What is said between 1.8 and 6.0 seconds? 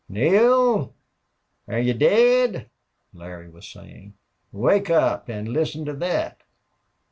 daid?" Larry was saying. "Wake up! An' listen to